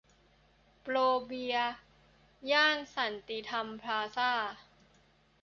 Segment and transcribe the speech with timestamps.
[0.81, 0.95] โปร
[1.25, 1.69] เบียร์
[2.51, 4.31] ย่านสันติธรรมพลาซ่า